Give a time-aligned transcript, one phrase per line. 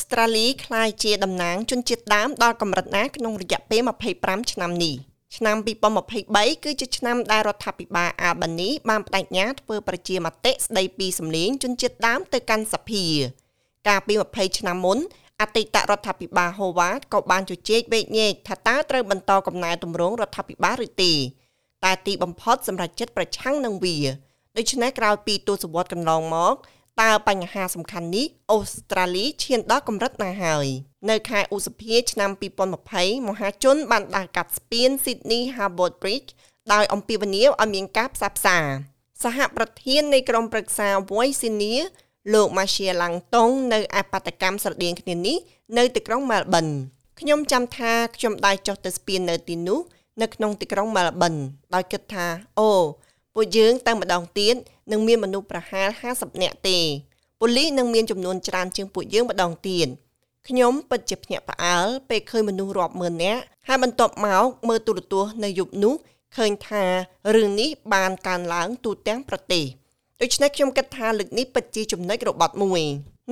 [0.00, 3.80] ស្ត្រាលីក្លាយជាតំណាងជនជាតិដើមដល់កម្រិតណាក្នុងរយៈពេល
[4.16, 4.94] 25ឆ្នាំនេះ
[5.36, 5.56] ឆ្នាំ
[6.10, 13.04] 2023គឺជាឆ្នាំដែលរដ្ឋាភិបាលអាល់បានីបានបដិញ្ញាធ្វើប្រជាមតិស្ដីពីសម្លេងជនជាតិដើមទៅកាន់សភា
[13.88, 14.98] កាលពី20ឆ្នាំមុន
[15.40, 21.12] អតីតរដ្ឋាភិបាលហូវ៉ាតក៏បានជជែកវែកញែកថាតើត្រូវបន្តកំណែទម្រង់រដ្ឋាភិបាលឬទេ
[21.84, 23.96] តែទីបំផុតសម្រាប់ចិត្តប្រឆាំងនឹងវា
[24.56, 26.56] ដូច្នេះក្រោយពីទសវត្សរ៍កន្លងមក
[27.02, 30.66] តើបញ្ហាសំខាន់នេះអូស្ត្រាលីឈានដល់កម្រិតណាហើយ
[31.10, 32.30] នៅខែឧសភាឆ្នាំ
[32.78, 36.30] 2020មហាជនបានដើរកាត់ស្ពាន Sydney Harbour Bridge
[36.72, 38.58] ដោយអំពាវនាវឲ្យមានការផ្សះផ្សា
[39.22, 41.84] សហប្រធាននៃក្រុមប្រឹក្សា Voice Senior
[42.34, 45.36] លោក Marcia Langtong នៅអបតកម្មស្រដៀងគ្នានេះ
[45.78, 46.72] នៅទីក្រុង Melbourne
[47.20, 49.80] ខ្ញុំចាំថាខ្ញុំដែរចុះទៅស្ពាននៅទីនោះ
[50.22, 51.40] នៅក្នុងទីក្រុង Melbourne
[51.74, 52.26] ដោយគិតថា
[52.58, 52.70] អូ
[53.40, 54.56] ពួកយើងទៅម្ដងទៀត
[54.92, 56.78] នឹងមានមនុស្សប្រហែល50នាក់ទេ
[57.40, 59.88] ប៉ូលីសនឹងមានចំនួនច្រើនជាងពួកយើងម្ដងទៀត
[60.48, 65.94] ខ្ញុំពិតជាភ្ញាក់ផ្អើលពេលឃើញមនុស្សរាប់ម៉ឺននាក់ហើយបន្ទាប់មកមើលទូរទស្សន៍នៅយប់នោះ
[66.36, 66.84] ឃើញថា
[67.34, 69.64] រឿងនេះបានកើនឡើងទូទាំងប្រទេស
[70.22, 72.82] ដូច្នេះខ្ញុំគិតថាលើកនេះពិតជាចំណុចរបត់មួយ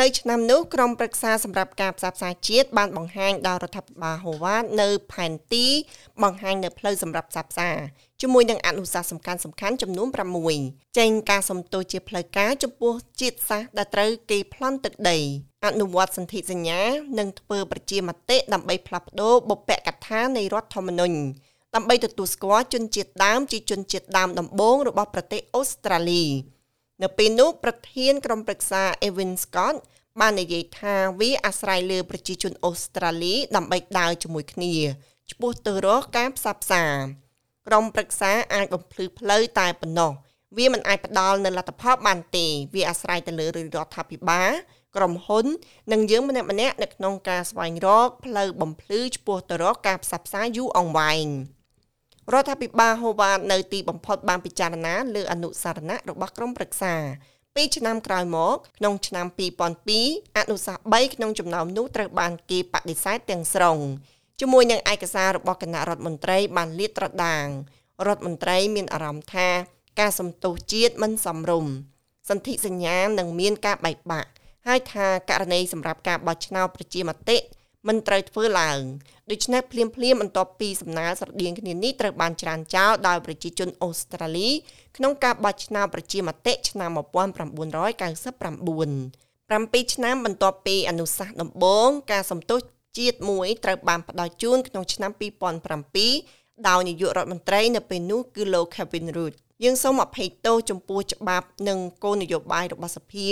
[0.00, 5.66] នៅឆ្នាំនោះក្រុមប្រឹក្សាសម្រាប់ការផ្សះផ្សាជាតិបានបង្ហាញដល់រដ្ឋាភិបាលហូវ៉ាតនៅផែនទី
[6.22, 7.70] បង្ហាញនៅផ្លូវសម្រាប់ផ្សះផ្សា
[8.20, 10.08] ជាមួយនឹងអនុសាសន៍សំខាន់សំខាន់ចំនួន
[10.52, 15.18] 6ចេញការសំទោសជាផ្លូវការចំពោះជាតិសាសន៍ដែលត្រូវគេប្លន់ទឹកដី
[15.66, 16.80] អនុវត្តសន្ធិសញ្ញា
[17.18, 21.16] និងធ្វើប្រជាមតិដើម្បីផ្លាស់ប្ដូរបុព្វកថានៃរដ្ឋធម្មនុញ្ញ
[21.74, 26.24] ដើម្បីទទួលស្គាល់ជនជាតិដើមជាជនជាតិដើមដំបូងរបស់ប្រទេសអូស្ត្រាលី
[27.02, 29.76] នៅពេលនោះប្រធានក្រុមប្រឹក្សា Evan Scott
[30.20, 34.74] បាននិយាយថាវាអាស្រ័យលើប្រជាជនអូស្ត្រាលីដើម្បីដើរជាមួយគ្នា
[35.30, 36.84] ឆ្ពោះទៅរកការផ្សះផ្សា
[37.66, 40.12] ក្រុមប្រឹក្សាអាចបំភ្លឺផ្លូវតែប៉ុណ្ណោះ
[40.56, 44.52] វាមិនអាចផ្ដល់នៅលទ្ធផលបានទេវាអាស្រ័យទៅលើរដ្ឋាភិបាល
[44.96, 45.46] ក្រុមហ៊ុន
[45.92, 51.26] និងយើងម្នាក់ម្នាក់នៅក្នុងការស្វែងរកផ្លូវបំភ្លឺឆ្ពោះទៅរកការផ្សះផ្សាយូរអង្វែង។
[52.32, 56.94] រដ្ឋាភិបាលហូវ៉ាតនៅទីបំផុតបានពិចារណាលើអនុសារណៈរបស់ក្រុមប្រឹក្សា
[57.54, 59.26] ពីឆ្នាំក្រោយមកក្នុងឆ្នាំ
[59.82, 63.78] 2002អនុសាសន៍3ក្នុងចំណោមនោះត្រូវបានគេបដិសេធទាំងស្រុង
[64.40, 67.46] ជាមួយនឹងឯកសាររបស់គណៈរដ្ឋមន្ត្រីបានលាតត្រដាង
[68.06, 69.48] រដ្ឋមន្ត្រីមានអារម្មណ៍ថា
[70.00, 71.72] ការសំទោសជាតិមិនសមរម្យ
[72.28, 74.30] សន្ធិសញ្ញានឹងមានការបែកបាក់
[74.66, 77.36] ហើយថាករណីសម្រាប់ការបោះឆ្នោតប្រជាមតិ
[77.88, 78.80] មិនត្រូវធ្វើឡើង
[79.30, 84.48] ដូច្នេះភ្លាមភ្លាមបន្ទាប់ពីសំណើស្រដៀងគ្នានេះត្រូវបានច្រានចោលដោយប្រជាជនអូស្ត្រាលី
[84.96, 86.98] ក្នុងការបោះឆ្នោតប្រជាមតិឆ្នាំ1999
[89.84, 92.60] 7ឆ្នាំបន្ទាប់ពីអនុសាសន៍ដំបូងការសំទោស
[92.98, 95.10] ជាតិមួយត្រូវបានផ្ដល់ជូនក្នុងឆ្នាំ
[95.88, 99.34] 2007ដោយនាយករដ្ឋមន្ត្រីនៅពេលនោះគឺលោក Kevin Rudd
[99.64, 103.28] យើងសូមអភ័យទោសចំពោះច្បាប់និងគោលនយោបាយរបស់សភា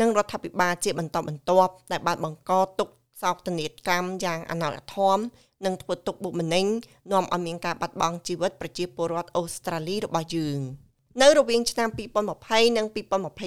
[0.00, 2.88] និងរដ្ឋាភិបាលជាបន្តបន្ទាប់ដែលបានបង្កទុក
[3.22, 4.64] សោកតនីតកម្មយ៉ាងអណ
[4.94, 5.18] ធម
[5.64, 6.66] និងធ្វើទុកបុកម្នេញ
[7.12, 10.60] នាំឲ្យមានការបាត់បង់ជីវិតប្រជាពលរដ្ឋអូស្ត្រាលីរបស់យើង
[11.22, 11.88] នៅរវាងឆ្នាំ
[12.32, 12.86] 2020និង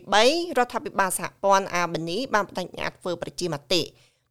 [0.00, 3.82] 2023រដ្ឋាភិបាលសហព័ន្ធអាបានីបានបដិញ្ញាធ្វើប្រជាមតិ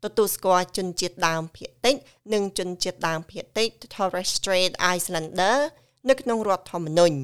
[0.03, 1.95] ទទួលស្គាល់ជនជាតិដើមភាគតិច
[2.33, 5.57] និងជនជាតិដើមភាគតិច Torres Strait Islander
[6.09, 7.17] នៅក្នុងរដ្ឋធម្មនុញ្ញ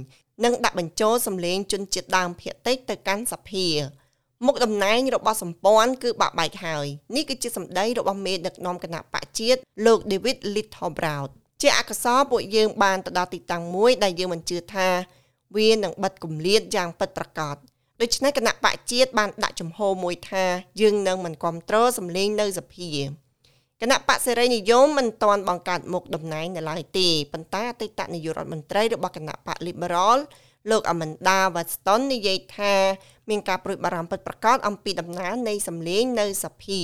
[0.44, 3.68] និងដាក់បញ្ចូលសម្លេងជនជាតិដើមភាគតិចទៅកាន់សភា
[4.46, 11.30] មុខតំណែងរបស់សម្ព័ន្ធគឺបាក់បែកហើយនេះគឺជាសម្ដីរបស់មេដឹកនាំគណៈបកជាតិលោក David Littleproud
[11.62, 14.90] ជាអកសរពួកយើងបានទៅដល់ទីតាំងមួយដែលយើងមិនជឿថា
[15.58, 17.56] វានឹងបិទគម្លាតយ៉ាងពិតប្រាកដ
[18.02, 20.46] ដូច្នេះគណៈបកជាតិបានដាក់ចំហមួយថា
[20.82, 22.92] យើងនឹងមិនគ្រប់គ្រងសម្លេងនៅសភា
[23.82, 30.20] គណៈបកសេរីនិយមមិនទាន់បង្កើតមុខតំណែងនៅឡើយទេប៉ុន្តែអតីតនាយករដ្ឋមន្ត្រីរបស់គណៈបក Liberal
[30.70, 32.74] លោក Amanda Watson និយាយថា
[33.30, 36.82] មានការប្រួយបារម្ភពិតប្រាកដអំពីដំណើរនៃសម្លេងនៅសភា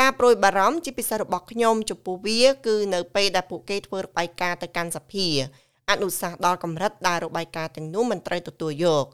[0.00, 5.26] ការប្រួយបារម្ភជាពិសេសរបស់ខ្ញុំចំពោះវាគឺនៅពេលដែលពួកគេធ្វើរបាយការណ៍ទៅកាន់សភា
[5.90, 9.04] អនុសាសន៍ដល់កម្រិតដែលរបាយការណ៍ទាំងនោះមិនត្រូវទទួលយក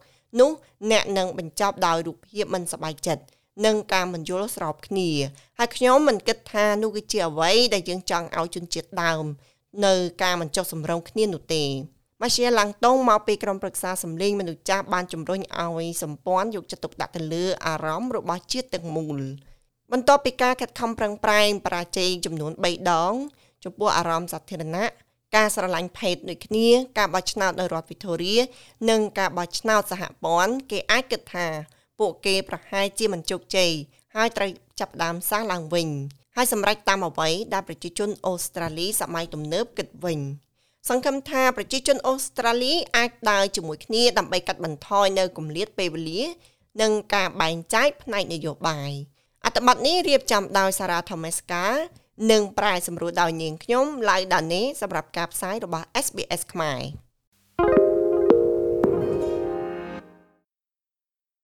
[0.41, 0.51] នោះ
[0.91, 3.23] អ្នកនឹងបញ្ចប់ដោយរូបភាពមិនសប្បាយចិត្ត
[3.67, 5.11] និងការមិនយល់ស្របគ្នា
[5.59, 9.25] ហើយខ្ញុំមិនគិតថានោះគឺជាអ្វីដែលយើងចង់ឲ្យជនជាតិដើម
[9.87, 11.65] នៅការមិនចុះសម្រុងគ្នានោះទេ
[12.25, 19.19] ម៉ាសៀឡាំងតុងមកពីក្រុមប្រឹក្សាសម្លេងមនុស្សចាស់បានជំរុញឲ្យសម្ព័ន្ធយកចិត្តទុកដាក់ទៅលើអារម្មណ៍របស់ជាតិទាំងមូល
[19.93, 23.15] បន្ទាប់ពីការខិតខំប្រឹងប្រែងបរាជ័យចំនួន3ដង
[23.65, 24.85] ចំពោះអារម្មណ៍សាធារណៈ
[25.37, 28.35] ការស្រឡាញ់ភេទដូចគ្នា ការបោះឆ្នោតនៅរដ្ឋវីតូរី
[28.91, 31.47] និងការបោះឆ្នោតសហព័ន្ធគេអាចគិតថា
[31.99, 33.71] ពួកគេប្រហែលជាមិនជោគជ័យ
[34.15, 35.89] ហើយត្រូវចាប់ផ្ដើមសាសឡើងវិញ
[36.37, 40.21] ហើយសម្រេចតាមអ្វីដែលប្រជាជនអូស្ត្រាលីសម័យទំនើបគិតវិញ
[40.89, 46.23] សង្ឃឹមថាប្រជាជនអូស្ត្រាលីអាចដើរជាមួយគ្នាដើម្បីកាត់បន្ថយនៅគម្លាតពេលវេលា
[46.81, 48.91] និងការបែងចែកផ្នែកនយោបាយ
[49.45, 51.67] អត្ថបទនេះរៀបចំដោយសារ៉ាថូមេស្កា
[52.31, 56.81] និងប្រែសម្រួលដោយនាងខ្ញុំឡៅដានីសម្រាប់ការផ្សាយរបស់ SBS ខ្មែរ